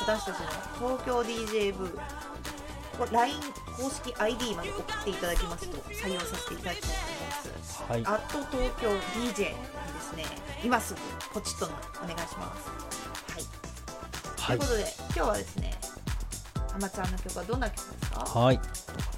[0.00, 1.88] 私たちの東京 DJ 部
[2.96, 3.34] これ LINE
[3.76, 7.82] 公式 ID まで送っていただきますと採用させていただきたいと思います。
[7.88, 8.88] はいアット東京
[9.20, 10.24] DJ にですね
[10.64, 11.00] 今すぐ
[11.32, 12.68] ポチッとのお願いします。
[13.32, 13.44] はい。
[14.40, 15.74] はいということで今日はですね
[16.74, 18.20] あまちゃんの曲はどんな曲ですか？
[18.40, 18.64] はいか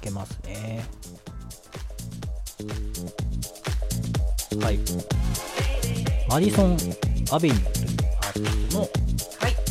[0.01, 0.85] けますね
[4.63, 4.79] はい。
[6.29, 6.77] マディソン・
[7.35, 7.87] アベニューという
[8.21, 8.87] アーティストのは
[9.47, 9.49] い「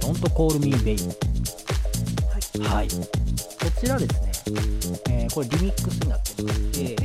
[0.00, 0.96] Don't Call Me Baby」
[2.28, 2.40] はい。
[2.60, 2.88] はい。
[2.88, 2.94] こ
[3.80, 4.32] ちらですね、
[5.10, 6.96] えーこれリミックスになってまして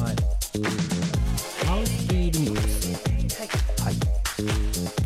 [0.00, 0.14] はい。
[1.66, 2.70] マウスティーリミックス。
[3.38, 3.48] はい。
[3.84, 3.94] はい。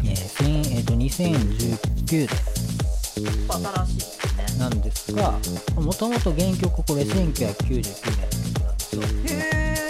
[0.05, 2.29] えー千えーと2019年
[3.49, 4.12] 新しい。
[4.63, 5.33] なんですが
[5.75, 9.03] もともと原曲これ1999年の曲なんですよ。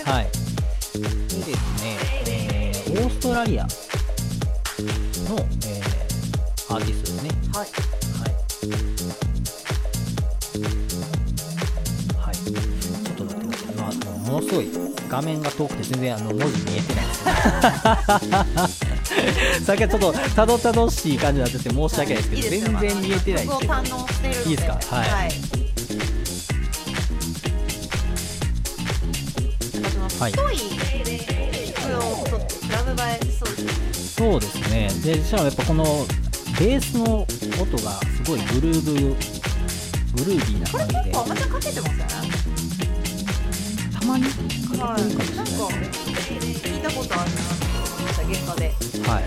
[0.06, 0.24] はい。
[0.94, 5.92] でですね、えーオーストラリアの、えー
[6.74, 7.30] アーティストですね。
[7.52, 7.68] はい。
[8.18, 8.30] はい。
[12.16, 12.34] はい。
[12.34, 13.74] ちょっと待ってください。
[13.76, 13.90] まあ、
[14.30, 14.70] ものすごい
[15.08, 18.91] 画面が遠くて全然あの文字見えてないですね。
[19.64, 23.74] さっきはちょっとたどたどしい感じになってて申し訳ないですけど、全然見えてないんですけど。
[23.74, 24.50] い。
[24.50, 25.30] いいですかはいはい。
[30.20, 30.32] はい
[34.22, 34.88] そうですね。
[35.04, 35.84] でしかもやっぱこの
[36.60, 37.22] ベースの
[37.60, 42.12] 音がすごいグルーブ、グルービーな感じで結構、あまちゃんかけてますよね。
[44.00, 44.32] たまにはい。
[44.32, 45.64] かけてるかもしれななんいか
[46.68, 47.71] 聞いたことあるな
[48.12, 48.68] した現場で。
[49.08, 49.24] はい。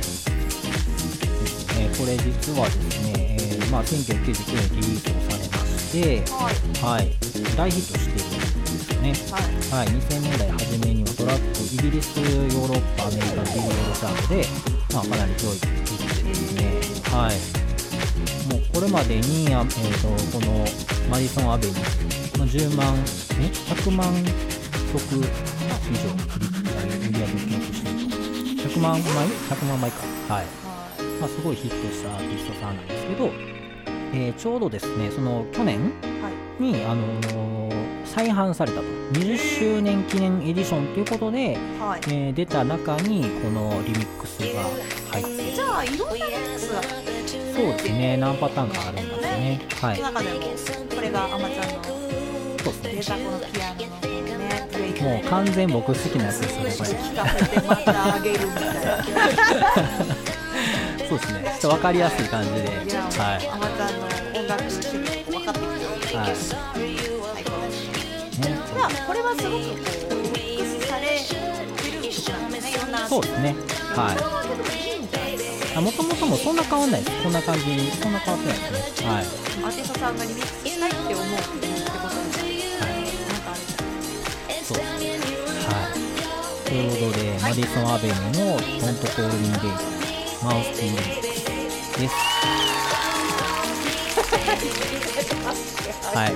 [1.78, 6.54] えーこれ実はですね、えーまあ、1999年にリリースをされまして、はい。
[6.84, 7.08] はい、
[7.56, 8.32] 大ヒットしてるん
[8.64, 9.14] ですよね。
[9.32, 9.86] はい。
[9.86, 14.46] はい、2000年代初めにはトラック、イギリス、ヨーロッパ、アメリカのビリヤードチャートで、
[14.94, 17.56] まあ、かなり上位にヒットでですね、はい。
[18.52, 20.66] もうこれまでに、あえー、とこの
[21.10, 22.94] マディソン・アベニュー、まあ、10万、
[23.40, 24.14] え？100万
[24.92, 25.26] 曲
[25.92, 26.45] 以上
[28.76, 30.04] 100万枚 ?100 万枚か。
[30.34, 30.46] はい。
[30.46, 31.20] はい。
[31.20, 33.30] まあ、すごいヒットしたアーティストさんなんですけど、
[34.14, 35.80] えーちょうどですね、その去年
[36.22, 36.64] はい。
[36.64, 38.86] に、あのー再販されたと。
[39.14, 42.02] 20周年記念エディションということで、はい。
[42.08, 44.62] えー出た中にこのリミックスが
[45.12, 46.82] 入ってじゃあ、いろんなリミックスが
[47.56, 50.40] そうですね何パターンかあるんですよねはい中でも、
[50.94, 51.84] これがあまちゃんの
[52.64, 54.25] そうですねのピアノの
[55.06, 58.72] もう完全僕好きなやつですよやっぱり聞かせてまたあげるみたいな。
[61.08, 62.70] そうですねちょっと分かりやすい感じで、はい
[63.48, 66.30] あまちゃんの音楽趣味分かってきて、はい
[68.42, 68.58] ね。
[68.76, 69.70] まあ、これはすごくこ
[70.10, 71.14] うミックスされて
[71.92, 72.72] る曲なんですね。
[72.72, 73.08] いろんな。
[73.08, 73.56] そうですね
[73.94, 74.66] はいこれはでも。
[75.92, 81.24] ともともそんな変わんないですこんな感じにそんな変わってないですねはいアーティストさんがリミックスしたいって思
[81.62, 81.65] う
[87.56, 89.70] ディソン・アベニューの「Don't Call Me Baby」
[90.44, 90.96] マウスティー
[92.02, 92.16] です。
[96.14, 96.34] はい。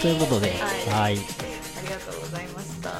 [0.00, 0.66] ということでは
[1.00, 1.12] はい。
[1.14, 2.90] ありがとうございました。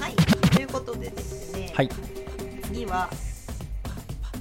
[0.00, 1.90] はい、ということでですね、はい
[2.62, 3.10] 次は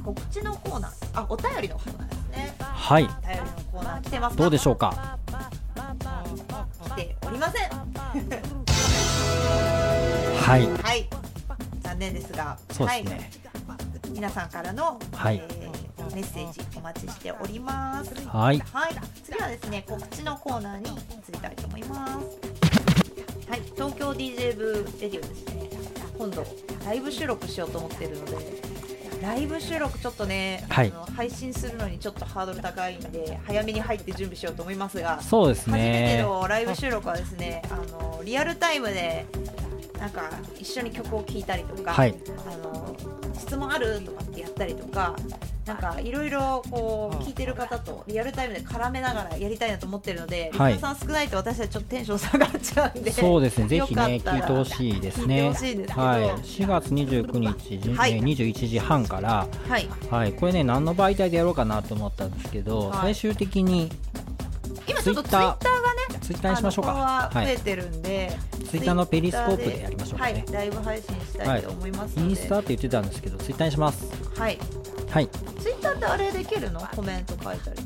[0.04, 2.56] 告知のコーナー、あ、お便りのコーナーですね。
[2.60, 3.04] はい。
[3.04, 4.38] お便りのコーナー来てます。
[4.38, 5.18] かどうでしょうか？
[6.90, 7.72] 来ておりません。
[10.46, 10.68] はい。
[10.68, 11.10] はい、
[11.82, 13.32] 残念ですが、そうですね。
[13.68, 15.42] はい、皆さんからの、はい。
[15.44, 18.14] えーおメッセージお待ちしております。
[18.28, 18.60] はい。
[18.60, 18.94] はい。
[19.24, 22.12] 次はですね告知のコーナーに移りたいと思います。
[23.50, 23.62] はい。
[23.74, 25.70] 東京 DJ 部レディオですね。
[26.16, 26.46] 今度
[26.86, 28.38] ライブ収録しようと思ってるので
[29.22, 30.94] ライブ収録ちょっとね、はい。
[30.96, 39.26] あの配信するのにちょっとハードル高いんで早めに入って準備しようと思いますがそうです初めてねのライブ収録はですねあのリアルタイムで
[40.00, 40.30] なんか
[40.60, 42.16] 一緒に曲を聴いたりとか、はい。
[42.48, 42.96] あの
[43.38, 45.16] 質問あるとかってやったりとか
[45.66, 50.74] なんかいろいろこう聞いてる方とリアルタイムで絡めながらやりたいなと思ってるので、はい。
[50.74, 53.68] リスナーさん少ないと私はちょっとテンション下がっちゃうんでそうですね。
[53.68, 55.50] ぜよひね聞いてほしいですね。
[55.50, 56.24] いすはい。
[56.42, 58.14] 4月29日、じはい。
[58.14, 59.90] えー21時半からはい。
[60.10, 60.34] はい。
[60.34, 63.14] これね何の媒体でやろうかなと思ったんですけど、はい。
[63.14, 63.92] 最終的に
[64.88, 65.75] 今ちょっとツイッター
[66.26, 66.92] ツイッターにしましょうか。
[67.32, 67.46] はい。
[67.46, 68.36] 増えてるんで、
[68.68, 70.34] ツイッターのペリスコープでやりましょうかね。
[70.34, 74.06] はいライブ配信したいと思いますので、インスタって言ってたんですけどツイッターにします。
[74.40, 74.58] はい。
[75.12, 75.28] はい。
[75.60, 76.80] ツイッターってあれできるの？
[76.96, 77.84] コメント書いたり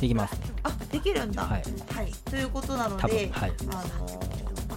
[0.00, 0.36] できます。
[0.64, 1.42] あできるんだ。
[1.42, 1.62] はい。
[1.94, 3.52] はい、ということなので、はい。
[3.70, 4.20] あの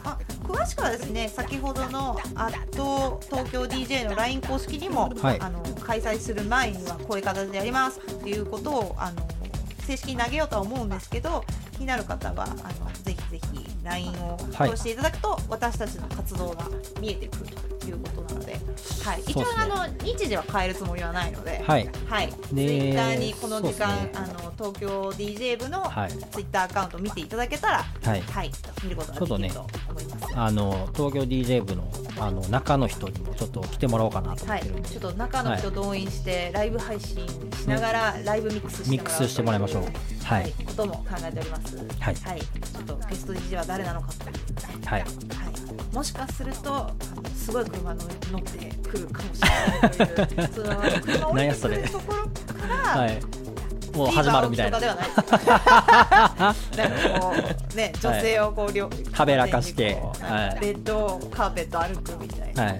[0.03, 5.39] あ詳しくはですね先ほどの「アット東京 DJ」の LINE 公式にも、はい。
[5.39, 9.27] あの開催する前にはこういう形でやりますっていうことをあの
[9.87, 12.55] 正式に投げようとは思うんですけど気になる方はあの
[13.03, 16.65] ぜひぜひ LINE をはい通していただくと、私たちの活動が
[17.01, 17.45] 見えてくる
[17.79, 18.53] ということなので、
[19.03, 21.63] はい、一応、ねあの日時は変えるつもりはないので。
[21.65, 21.89] はい。
[22.07, 24.11] はい、ツイでッターにこの時間、ね。
[24.15, 26.09] あの東京 DJ 部のはい。
[26.09, 28.21] ツイッターアカウントを見ていただけたら、はい。
[28.21, 28.51] はい、
[28.83, 30.33] 見ることができると思います。
[30.35, 39.83] あの東京 DJ 部のあの中の人にもちょっと来てもらおうかなと思はいってるんで、、ちょっと中の人動員して、ライブ配信しながら、ライブミックスしてもらいましょう
[40.23, 41.77] は、はいいことも考えております。
[41.99, 42.15] はい。
[42.15, 44.29] ちょっとゲスト DJ は誰なのかと。
[44.29, 45.01] いう、はい。
[45.01, 46.91] はい、もしかすると、
[47.35, 53.19] すごい車乗乗ってくるかもしれないという、 その車を降りてくるところから、はい。
[53.95, 54.79] もう始まるみたいな。
[54.79, 54.95] なう
[57.75, 60.59] ね女性をこう両はべらかしてはい。
[60.61, 62.63] レッドカーペット歩くみたいな。
[62.63, 62.71] はい。
[62.71, 62.79] はい。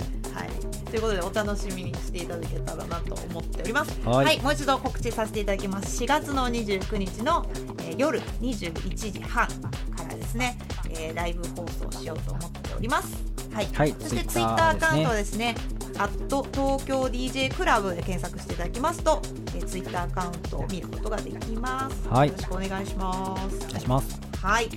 [0.93, 3.99] ということでお楽しみにしていただけたらなと思っております。
[4.08, 6.03] はいもう一度告知させていただきます。
[6.03, 10.56] 4月の29日の、えー夜21時半からですね、
[10.91, 13.23] えーライブ放送しようと思っております。
[13.51, 13.67] はい。
[13.73, 15.56] はいそして Twitter ツイッターアカウントはですね、
[15.97, 19.19] アット東京 DJ クラブで検索していただきますと、
[19.56, 22.08] えー、ツイッターアカウントを見ることができます。
[22.08, 23.65] はいよろしくお願いします。
[23.65, 24.69] お願いしますはい。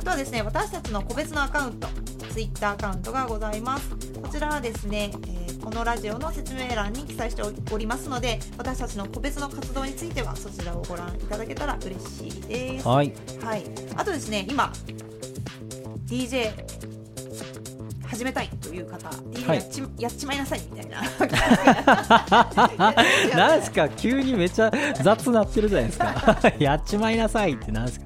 [0.00, 1.86] あとはですね、私たちの個別のアカウント、
[2.32, 3.90] ツイッターアカウントがございます。
[4.18, 12.88] こちらはですね、えーこのラジオの説明欄に記載しておりますので、私たちの個別の活動についてはそちらをご覧いただけたら嬉しいです。
[12.88, 13.64] はいはい。
[13.94, 14.72] あとですね、今
[16.06, 16.50] DJ
[18.20, 19.14] 始めたいという方、は
[19.54, 19.58] い。
[19.58, 21.00] やっち,、やっちまいなさいみたいな。
[23.34, 23.88] なんすか？
[23.88, 24.70] 急にめっちゃ
[25.02, 26.38] 雑なってるじゃないですか。
[26.60, 28.04] やっちまいなさいってなんすか？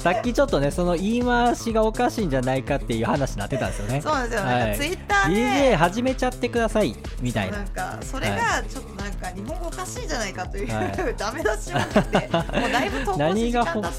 [0.00, 4.00] さっきちょっとねその言い回しがおかしいんじゃないかっていう話になってたんですよね。
[4.00, 4.46] そうなんですよ。
[4.48, 4.76] はい。
[4.78, 7.58] ツイッターで、DJ 始めちゃってくださいみたいな。
[7.58, 11.14] なんかそれがちょっとなんか日本語おかしいんじゃないかという、はい。
[11.18, 13.92] ダメ出しを受けてもうだいぶ投稿し時間経っ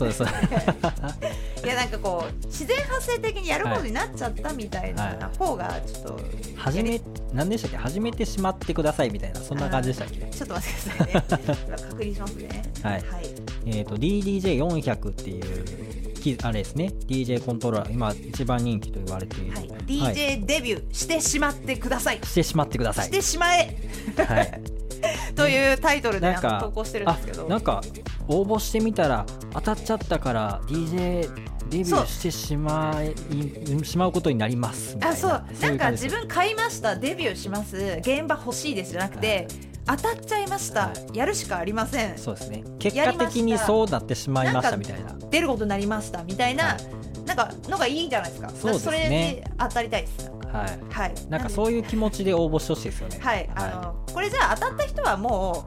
[1.14, 1.28] て
[1.64, 6.20] いやなんかこう自然発生的にやることになっちゃったみたいな方がちょっと、
[6.56, 7.02] 始め
[7.34, 7.78] 何でしたっけ？
[7.78, 10.20] 始めてしまってくださいみたいなそんな感じでしたっけ？
[10.20, 11.64] ちょっと待ってくださいね。
[11.68, 12.64] 今確認しますね。
[12.84, 12.94] はい。
[12.94, 13.04] はい、
[13.66, 15.88] えっ、と DDJ400 っていう
[16.36, 16.92] きあれですね。
[17.08, 19.68] DJ コントローラー今一番人気と言われている、はい。
[19.70, 19.80] はい。
[19.86, 23.06] DJ デビューしてしまってください、してしまってください。
[23.06, 23.76] してしまえ。
[24.18, 24.62] はい。
[25.36, 27.46] というタイトルでなんかあの投稿してるんですけど。
[27.46, 27.82] あなんか
[28.28, 31.30] 応募してみたら当たっちゃったから DJ
[31.70, 35.44] デビューしてしまいしまうことになりますあそう。
[35.62, 36.96] なんか自分買いました。
[36.96, 37.76] デビューします。
[38.00, 39.48] 現場欲しいですじゃなくて、
[39.86, 42.18] 当たっちゃいました、はやるしかありません。
[42.18, 42.64] そうですね。
[42.80, 45.16] 結果的にそうなってしまいましたみたいな。
[45.30, 47.26] 出ることになりましたみたいな、はい。
[47.26, 48.50] なんかのがいいんじゃないですか。
[48.50, 49.00] そうですね。
[49.04, 50.32] れで当たりたいです。
[50.52, 50.94] はい。
[50.94, 51.14] はい。
[51.30, 53.20] なんかそういう気持ちで応募してほしいですよね。
[53.22, 55.66] はい、あのこれじゃあ当たった人はも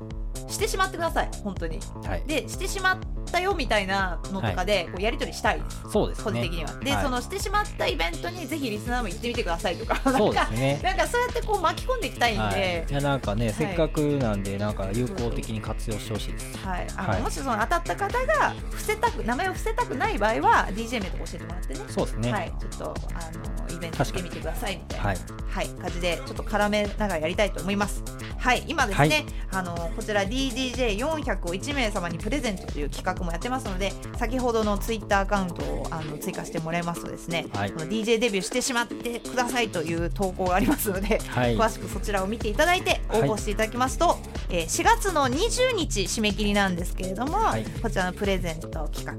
[0.48, 1.30] うしてしまってください。
[1.42, 1.78] 本当に。
[2.04, 2.22] はい。
[2.26, 2.98] でしてしまっ
[3.30, 5.60] たよみたいなのとかでこうやり取りしたい。
[5.60, 6.24] です、そうですね。
[6.24, 6.72] 個人的には。
[6.80, 7.02] で、はい。
[7.04, 9.96] そのしてしまったイベントにぜひリスナーも行ってみてくださいとか。
[9.96, 13.52] そうでなんかすねなんかそうやってこう巻き込んでいきたいんで、はい、いやなんかね、い。
[13.52, 16.58] せっかくなんでなんか有効的に活用してほしいです。
[16.58, 17.22] はい、あのはい。
[17.22, 21.80] もしその当たった方が伏せたく名前を伏せたくない場合は DJ 名とか教えてもらってね。
[21.88, 22.32] そうですね。
[22.32, 25.16] はい、ちょっとあのイベントしてみてくださいみたいな、はい。
[25.50, 28.02] はい、感じでちょっと絡めながらやりたいと思います。
[28.38, 37.72] はい、今ですね、あのこちら DDJ400 を1名様にプレゼントという企画もやってますので、先ほどのツイッターアカウントをあの追加してもらいますとですね、はい。
[37.72, 41.56] この DJ デビューしてしまってくださいという投稿がありますので、はい。
[41.56, 44.18] 詳しくそちらを見ていただいて応募していただきますと、
[44.48, 47.64] えー4月の20日締め切りなんですけれども、はい。
[47.82, 49.14] こちらのプレゼント企画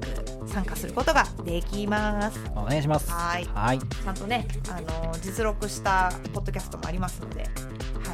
[0.48, 2.40] 参加することができます。
[2.56, 3.10] お願いします。
[3.12, 3.48] はい。
[3.54, 3.80] はい。
[3.80, 7.50] ちゃんとね、あのー実録したポッドキャストもありますので、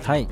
[0.03, 0.27] はい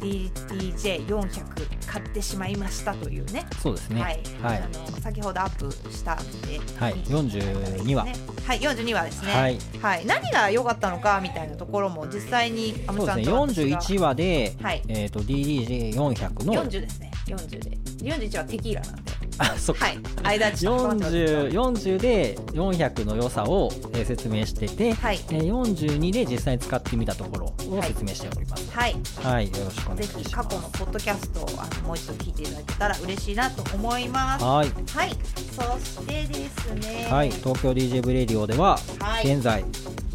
[0.00, 3.46] DJ400 買ってしまいましたというね。
[3.62, 4.02] そうですね。
[4.02, 4.62] はい、はい。
[4.62, 6.94] あの先ほどアップしたんで、はい。
[6.94, 8.14] 42話ね。
[8.44, 8.60] はい。
[8.60, 9.32] 42話ですね。
[9.32, 9.58] はい。
[9.80, 13.24] はい、何が良かったのかみたいなところも実際にアムそうですね。
[13.24, 14.82] さんと私が41話で、はい。
[14.88, 17.10] えっ、と DDJ400 の40ですね。
[17.26, 17.78] 40で。
[17.96, 19.98] 41はテキーラなんであそっか、はい。
[20.22, 25.20] 間ちょっと待って 40, 40で400の良さを、えー説明してて、はい。
[25.30, 27.88] えー42で実際に使ってみたところをはい。
[27.88, 28.70] 説明しております。
[28.70, 28.96] はい。
[29.22, 30.28] はい、よろしくお願いぜします。
[30.28, 34.44] ひ過去のポッドキャストをあのもう一度聞いていただけたら嬉しいなと思います。
[34.44, 35.10] はい、はい。
[35.52, 37.08] そしてですね。
[37.10, 39.32] はい、東京 DJ ブレディオでは、はい。
[39.34, 39.64] 現在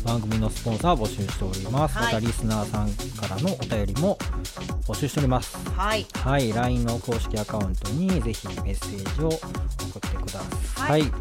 [0.04, 1.98] 番組のスポンサーを募集しております。
[1.98, 4.18] はいまたリスナーさんからのお便りも
[4.88, 5.58] 募集しております。
[5.78, 10.40] はいはい、LINE の公式アカウントにぜひメッセージを送ってくだ
[10.76, 11.02] さい。
[11.02, 11.12] はい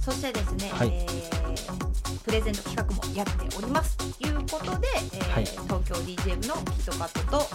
[0.00, 1.38] そしてですね、はいえー
[2.24, 7.46] プレゼント企画もやっておりますということで、えーはい東京 DJ 部のキットカットと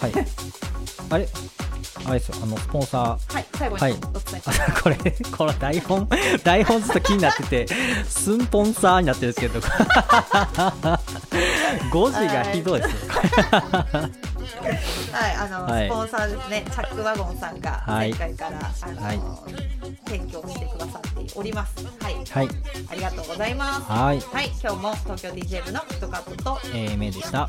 [0.00, 0.12] はい。
[1.10, 1.28] あれ？
[2.06, 3.94] あれですよ、あの、スポンサー、はい最後にはい。
[4.82, 4.96] これ、
[5.36, 6.08] この台本、
[6.44, 7.66] 台本ちょっと気になってて、
[8.08, 9.60] スンポンサーになってるんですけど、
[11.90, 13.12] 5時がひどいですよ。
[15.12, 15.88] はい、あの、はい。
[15.88, 18.10] スポンサーですね、チャックワゴンさんがはい。
[18.14, 19.20] 前回から、あの、はい。
[20.06, 21.84] 提供してくださっております。
[22.00, 22.48] はい、はい、
[22.90, 23.82] ありがとうございます。
[23.82, 27.48] はい、はい、今日も東京 DJ 部のキットカットとえー、めでした。